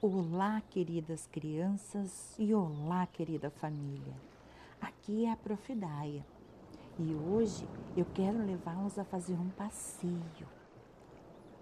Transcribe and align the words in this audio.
Olá, 0.00 0.62
queridas 0.70 1.26
crianças 1.26 2.38
e 2.38 2.54
olá, 2.54 3.04
querida 3.04 3.50
família. 3.50 4.14
Aqui 4.80 5.24
é 5.24 5.32
a 5.32 5.36
Profidaia 5.36 6.24
e 6.96 7.12
hoje 7.12 7.68
eu 7.96 8.04
quero 8.14 8.46
levá-los 8.46 8.96
a 8.96 9.04
fazer 9.04 9.34
um 9.34 9.50
passeio. 9.50 10.48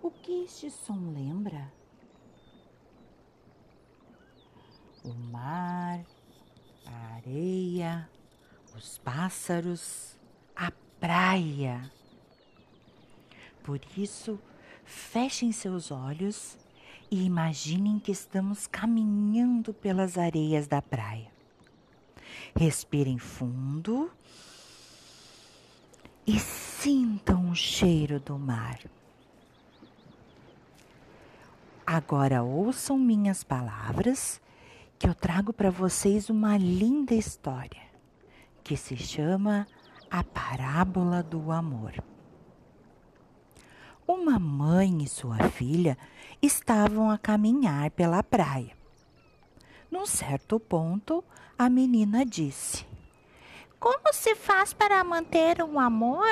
O 0.00 0.12
que 0.12 0.44
este 0.44 0.70
som 0.70 1.10
lembra? 1.12 1.72
O 5.04 5.12
mar, 5.12 6.00
a 6.86 7.14
areia, 7.16 8.08
os 8.76 8.96
pássaros, 8.98 10.16
a 10.54 10.70
praia. 11.00 11.90
Por 13.64 13.80
isso, 13.96 14.38
fechem 14.84 15.50
seus 15.50 15.90
olhos 15.90 16.56
e 17.10 17.24
imaginem 17.24 17.98
que 17.98 18.12
estamos 18.12 18.66
caminhando 18.66 19.74
pelas 19.74 20.16
areias 20.16 20.66
da 20.66 20.80
praia. 20.80 21.30
Respirem 22.54 23.18
fundo 23.18 24.10
e 26.26 26.38
sintam 26.38 27.50
o 27.50 27.54
cheiro 27.54 28.20
do 28.20 28.38
mar. 28.38 28.78
Agora 31.84 32.42
ouçam 32.42 32.96
minhas 32.96 33.42
palavras 33.42 34.40
que 34.96 35.08
eu 35.08 35.14
trago 35.14 35.52
para 35.52 35.70
vocês 35.70 36.30
uma 36.30 36.56
linda 36.56 37.14
história 37.14 37.82
que 38.62 38.76
se 38.76 38.96
chama 38.96 39.66
A 40.08 40.22
Parábola 40.22 41.22
do 41.22 41.50
Amor. 41.50 42.09
Uma 44.12 44.40
mãe 44.40 45.04
e 45.04 45.08
sua 45.08 45.38
filha 45.50 45.96
estavam 46.42 47.08
a 47.12 47.16
caminhar 47.16 47.92
pela 47.92 48.24
praia. 48.24 48.76
Num 49.88 50.04
certo 50.04 50.58
ponto, 50.58 51.22
a 51.56 51.70
menina 51.70 52.26
disse: 52.26 52.84
Como 53.78 54.12
se 54.12 54.34
faz 54.34 54.72
para 54.72 55.04
manter 55.04 55.62
um 55.62 55.78
amor? 55.78 56.26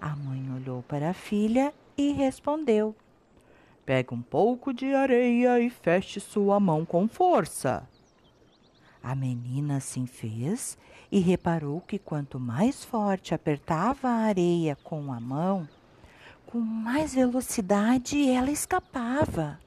A 0.00 0.14
mãe 0.14 0.48
olhou 0.54 0.84
para 0.84 1.10
a 1.10 1.12
filha 1.12 1.74
e 1.98 2.12
respondeu: 2.12 2.94
Pegue 3.84 4.14
um 4.14 4.22
pouco 4.22 4.72
de 4.72 4.94
areia 4.94 5.58
e 5.58 5.68
feche 5.68 6.20
sua 6.20 6.60
mão 6.60 6.84
com 6.84 7.08
força. 7.08 7.88
A 9.02 9.16
menina 9.16 9.78
assim 9.78 10.06
fez 10.06 10.78
e 11.10 11.18
reparou 11.18 11.80
que 11.80 11.98
quanto 11.98 12.38
mais 12.38 12.84
forte 12.84 13.34
apertava 13.34 14.06
a 14.06 14.26
areia 14.26 14.76
com 14.76 15.12
a 15.12 15.18
mão, 15.18 15.68
com 16.52 16.60
mais 16.60 17.14
velocidade 17.14 18.30
ela 18.30 18.50
escapava. 18.50 19.58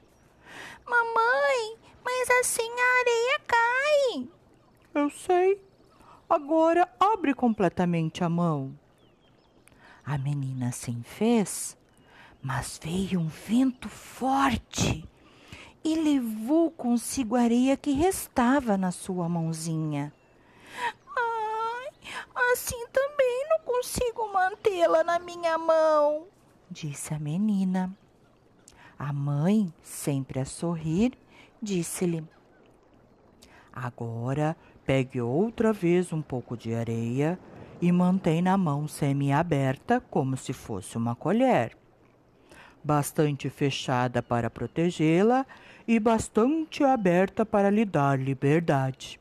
Mamãe, 0.86 1.76
mas 2.04 2.30
assim 2.30 2.62
a 2.62 3.00
areia 3.00 3.40
cai. 3.44 4.28
Eu 4.94 5.10
sei. 5.10 5.60
Agora 6.30 6.88
abre 7.00 7.34
completamente 7.34 8.22
a 8.22 8.28
mão. 8.28 8.78
A 10.04 10.16
menina 10.16 10.68
assim 10.68 11.02
fez, 11.02 11.76
mas 12.40 12.78
veio 12.80 13.18
um 13.18 13.26
vento 13.26 13.88
forte 13.88 15.04
e 15.82 15.96
levou 15.96 16.70
consigo 16.70 17.34
a 17.34 17.40
areia 17.40 17.76
que 17.76 17.90
restava 17.90 18.76
na 18.78 18.92
sua 18.92 19.28
mãozinha. 19.28 20.12
Ai, 21.16 21.88
assim 22.52 22.86
também 22.92 23.46
não 23.50 23.58
consigo 23.64 24.32
mantê-la 24.32 25.02
na 25.02 25.18
minha 25.18 25.58
mão 25.58 26.28
disse 26.70 27.14
a 27.14 27.18
menina. 27.18 27.96
A 28.98 29.12
mãe, 29.12 29.72
sempre 29.82 30.40
a 30.40 30.44
sorrir, 30.44 31.12
disse-lhe: 31.60 32.24
Agora 33.72 34.56
pegue 34.84 35.20
outra 35.20 35.72
vez 35.72 36.12
um 36.12 36.22
pouco 36.22 36.56
de 36.56 36.74
areia 36.74 37.38
e 37.80 37.92
mantém 37.92 38.40
na 38.40 38.56
mão 38.56 38.88
semi-aberta 38.88 40.00
como 40.00 40.36
se 40.36 40.52
fosse 40.52 40.96
uma 40.96 41.14
colher. 41.14 41.76
Bastante 42.82 43.50
fechada 43.50 44.22
para 44.22 44.48
protegê-la 44.48 45.44
e 45.86 45.98
bastante 46.00 46.82
aberta 46.82 47.44
para 47.44 47.68
lhe 47.68 47.84
dar 47.84 48.18
liberdade. 48.18 49.20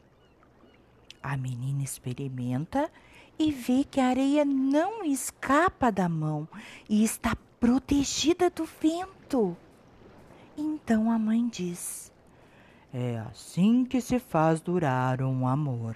A 1.22 1.36
menina 1.36 1.84
experimenta 1.84 2.90
e 3.38 3.52
vê 3.52 3.84
que 3.84 4.00
a 4.00 4.08
areia 4.08 4.46
não 4.46 5.04
escapa 5.04 5.92
da 5.92 6.08
mão 6.08 6.48
e 6.88 7.04
está 7.04 7.36
protegida 7.60 8.50
do 8.50 8.66
vento. 8.66 9.56
Então 10.58 11.12
a 11.12 11.20
mãe 11.20 11.48
diz: 11.48 12.12
É 12.94 13.20
assim 13.30 13.86
que 13.86 14.00
se 14.00 14.20
faz 14.20 14.62
durar 14.62 15.22
um 15.22 15.48
amor. 15.48 15.96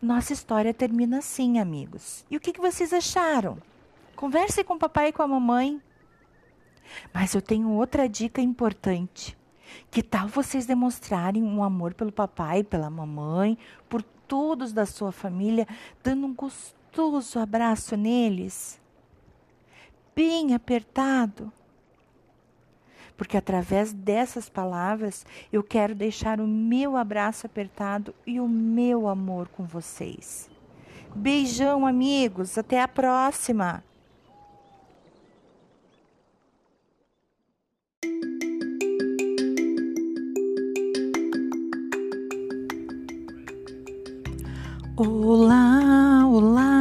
Nossa 0.00 0.32
história 0.32 0.72
termina 0.72 1.18
assim, 1.18 1.58
amigos. 1.58 2.24
E 2.30 2.36
o 2.36 2.40
que, 2.40 2.60
vocês 2.60 2.92
acharam? 2.92 3.58
Converse 4.14 4.62
com 4.62 4.74
o 4.74 4.78
papai 4.78 5.08
e 5.08 5.12
com 5.12 5.22
a 5.22 5.28
mamãe. 5.28 5.82
Mas 7.12 7.34
eu 7.34 7.42
tenho 7.42 7.70
outra 7.70 8.08
dica 8.08 8.40
importante. 8.40 9.36
Que 9.90 10.02
tal 10.02 10.28
vocês 10.28 10.66
demonstrarem 10.66 11.42
um 11.42 11.64
amor 11.64 11.94
pelo 11.94 12.12
papai, 12.12 12.62
pela 12.62 12.88
mamãe, 12.88 13.58
por 13.88 14.02
todos 14.02 14.72
da 14.72 14.86
sua 14.86 15.10
família, 15.10 15.66
dando 16.02 16.26
um 16.26 16.34
gostoso 16.88 17.38
abraço 17.38 17.96
neles? 17.96 18.80
Bem 20.16 20.54
apertado. 20.54 21.52
Porque 23.16 23.36
através 23.36 23.92
dessas 23.92 24.48
palavras 24.48 25.26
eu 25.52 25.62
quero 25.62 25.94
deixar 25.94 26.40
o 26.40 26.46
meu 26.46 26.96
abraço 26.96 27.46
apertado 27.46 28.14
e 28.26 28.40
o 28.40 28.48
meu 28.48 29.08
amor 29.08 29.48
com 29.48 29.64
vocês. 29.64 30.48
Beijão, 31.14 31.86
amigos. 31.86 32.56
Até 32.56 32.80
a 32.80 32.88
próxima. 32.88 33.82
Olá, 44.96 46.26
olá, 46.26 46.77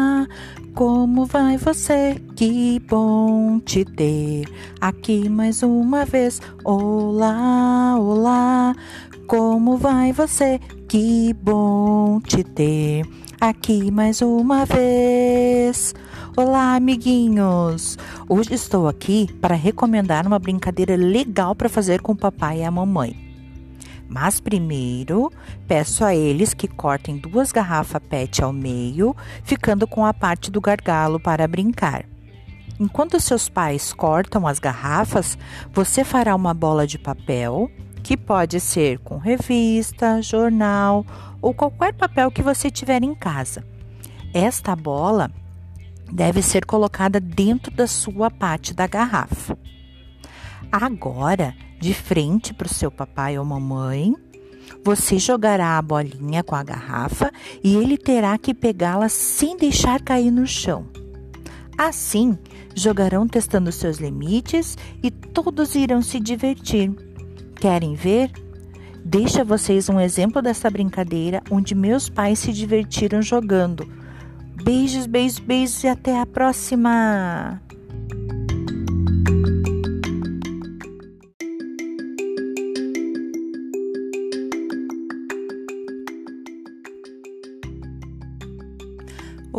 como 0.78 1.26
vai 1.26 1.58
você? 1.58 2.22
Que 2.36 2.80
bom 2.88 3.60
te 3.60 3.84
ter 3.84 4.46
aqui 4.80 5.28
mais 5.28 5.64
uma 5.64 6.06
vez. 6.06 6.40
Olá, 6.64 7.96
olá, 7.98 8.76
como 9.26 9.76
vai 9.76 10.14
você? 10.14 10.60
Que 10.88 11.34
bom 11.34 12.20
te 12.22 12.44
ter 12.44 13.04
aqui 13.42 13.90
mais 13.90 14.22
uma 14.22 14.66
vez. 14.66 15.96
Olá, 16.38 16.76
amiguinhos! 16.76 17.98
Hoje 18.30 18.54
estou 18.54 18.88
aqui 18.88 19.34
para 19.42 19.56
recomendar 19.56 20.28
uma 20.28 20.38
brincadeira 20.38 20.96
legal 20.96 21.56
para 21.56 21.70
fazer 21.70 22.04
com 22.04 22.12
o 22.12 22.16
papai 22.16 22.60
e 22.60 22.64
a 22.64 22.70
mamãe. 22.70 23.27
Mas 24.08 24.40
primeiro, 24.40 25.32
peço 25.68 26.04
a 26.06 26.16
eles 26.16 26.54
que 26.54 26.68
cortem 26.68 27.18
duas 27.18 27.52
garrafas 27.52 28.02
PET 28.10 28.42
ao 28.42 28.54
meio, 28.54 29.16
ficando 29.44 29.86
com 29.86 30.06
a 30.06 30.14
parte 30.14 30.50
do 30.50 30.62
gargalo 30.62 31.20
para 31.20 31.48
brincar. 31.48 32.06
Enquanto 32.80 33.20
seus 33.20 33.50
pais 33.50 33.92
cortam 33.92 34.48
as 34.48 34.60
garrafas, 34.60 35.38
você 35.74 36.04
fará 36.04 36.36
uma 36.36 36.54
bola 36.54 36.86
de 36.86 36.98
papel, 36.98 37.70
que 38.04 38.16
pode 38.16 38.60
ser 38.60 39.00
com 39.00 39.18
revista, 39.18 40.22
jornal 40.22 41.06
ou 41.42 41.54
qualquer 41.54 41.94
papel 41.94 42.32
que 42.32 42.42
você 42.42 42.70
tiver 42.70 43.04
em 43.04 43.14
casa. 43.14 43.66
Esta 44.34 44.76
bola 44.76 45.30
deve 46.12 46.42
ser 46.42 46.66
colocada 46.66 47.20
dentro 47.20 47.72
da 47.72 47.88
sua 47.88 48.32
parte 48.32 48.74
da 48.74 48.88
garrafa. 48.88 49.58
Agora, 50.72 51.54
de 51.80 51.94
frente 51.94 52.54
para 52.54 52.68
o 52.68 52.74
seu 52.74 52.90
papai 52.90 53.38
ou 53.38 53.46
mamãe, 53.46 54.16
você 54.84 55.20
jogará 55.20 55.78
a 55.78 55.82
bolinha 55.82 56.44
com 56.44 56.56
a 56.56 56.64
garrafa 56.64 57.32
e 57.64 57.76
ele 57.76 57.98
terá 57.98 58.38
que 58.38 58.54
pegá-la 58.54 59.10
sem 59.10 59.58
deixar 59.58 60.02
cair 60.02 60.32
no 60.32 60.46
chão. 60.46 60.86
Assim, 61.78 62.38
jogarão 62.76 63.28
testando 63.28 63.72
seus 63.72 63.98
limites 63.98 64.78
e 65.04 65.12
todos 65.12 65.76
irão 65.76 66.02
se 66.02 66.20
divertir. 66.20 66.92
Querem 67.56 67.96
ver? 67.96 68.32
Deixa 69.04 69.44
vocês 69.44 69.88
um 69.90 70.00
exemplo 70.00 70.42
dessa 70.42 70.70
brincadeira 70.70 71.42
onde 71.52 71.76
meus 71.76 72.10
pais 72.10 72.40
se 72.40 72.52
divertiram 72.52 73.22
jogando. 73.22 73.88
Beijos, 74.64 75.06
beijos, 75.06 75.40
beijos 75.40 75.84
e 75.84 75.88
até 75.88 76.20
a 76.20 76.26
próxima! 76.26 77.62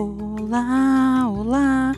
Olá, 0.01 1.29
olá, 1.29 1.93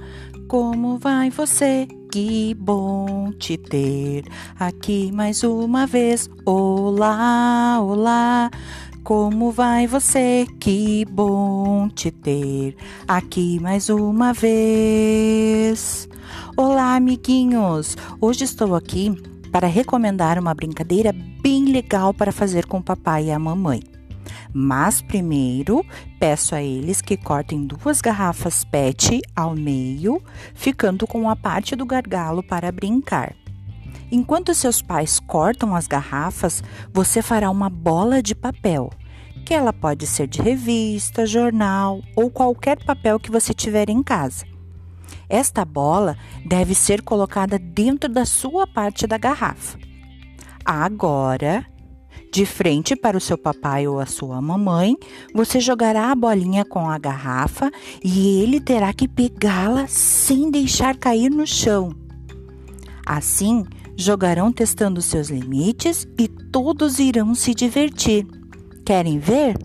como 0.48 0.96
vai 0.96 1.28
você? 1.28 1.86
que 2.10 2.54
bom 2.54 3.30
te 3.32 3.58
ter 3.58 4.24
aqui 4.58 5.12
mais 5.12 5.44
uma 5.44 5.86
vez. 5.86 6.30
Olá, 6.46 7.78
olá. 7.78 8.50
Como 9.04 9.52
vai 9.52 9.86
você? 9.86 10.46
Que 10.58 11.04
bom 11.04 11.90
te 11.90 12.10
ter 12.10 12.74
aqui 13.06 13.60
mais 13.60 13.90
uma 13.90 14.32
vez. 14.32 16.08
Olá, 16.56 16.96
amiguinhos! 16.96 17.98
Hoje 18.18 18.44
estou 18.44 18.74
aqui 18.74 19.14
para 19.52 19.66
recomendar 19.66 20.38
uma 20.38 20.54
brincadeira 20.54 21.14
bem 21.42 21.66
legal 21.66 22.14
para 22.14 22.32
fazer 22.32 22.64
com 22.64 22.78
o 22.78 22.82
papai 22.82 23.26
e 23.26 23.30
a 23.30 23.38
mamãe. 23.38 23.89
Mas 24.52 25.00
primeiro, 25.00 25.84
peço 26.18 26.54
a 26.54 26.62
eles 26.62 27.00
que 27.00 27.16
cortem 27.16 27.66
duas 27.66 28.00
garrafas 28.00 28.64
PET 28.64 29.20
ao 29.34 29.54
meio, 29.54 30.22
ficando 30.54 31.06
com 31.06 31.28
a 31.28 31.36
parte 31.36 31.76
do 31.76 31.86
gargalo 31.86 32.42
para 32.42 32.72
brincar. 32.72 33.34
Enquanto 34.10 34.54
seus 34.54 34.82
pais 34.82 35.20
cortam 35.20 35.74
as 35.74 35.86
garrafas, 35.86 36.62
você 36.92 37.22
fará 37.22 37.48
uma 37.48 37.70
bola 37.70 38.20
de 38.20 38.34
papel, 38.34 38.90
que 39.46 39.54
ela 39.54 39.72
pode 39.72 40.06
ser 40.06 40.26
de 40.26 40.42
revista, 40.42 41.24
jornal 41.26 42.00
ou 42.16 42.28
qualquer 42.30 42.84
papel 42.84 43.20
que 43.20 43.30
você 43.30 43.54
tiver 43.54 43.88
em 43.88 44.02
casa. 44.02 44.44
Esta 45.28 45.64
bola 45.64 46.16
deve 46.44 46.74
ser 46.74 47.02
colocada 47.02 47.56
dentro 47.56 48.10
da 48.10 48.24
sua 48.24 48.66
parte 48.66 49.06
da 49.06 49.16
garrafa. 49.16 49.78
Agora, 50.64 51.64
de 52.30 52.46
frente 52.46 52.94
para 52.94 53.16
o 53.16 53.20
seu 53.20 53.36
papai 53.36 53.88
ou 53.88 53.98
a 53.98 54.06
sua 54.06 54.40
mamãe, 54.40 54.96
você 55.34 55.58
jogará 55.58 56.10
a 56.10 56.14
bolinha 56.14 56.64
com 56.64 56.88
a 56.88 56.98
garrafa 56.98 57.70
e 58.02 58.40
ele 58.42 58.60
terá 58.60 58.92
que 58.92 59.08
pegá-la 59.08 59.86
sem 59.88 60.50
deixar 60.50 60.96
cair 60.96 61.30
no 61.30 61.46
chão. 61.46 61.92
Assim, 63.04 63.64
jogarão 63.96 64.52
testando 64.52 65.02
seus 65.02 65.28
limites 65.28 66.06
e 66.18 66.28
todos 66.28 66.98
irão 66.98 67.34
se 67.34 67.54
divertir. 67.54 68.26
Querem 68.84 69.18
ver? 69.18 69.56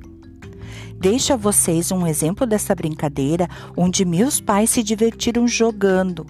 Deixo 0.99 1.33
a 1.33 1.35
vocês 1.35 1.91
um 1.91 2.07
exemplo 2.07 2.47
dessa 2.47 2.73
brincadeira 2.73 3.47
onde 3.77 4.03
meus 4.03 4.41
pais 4.41 4.71
se 4.71 4.81
divertiram 4.81 5.47
jogando. 5.47 6.25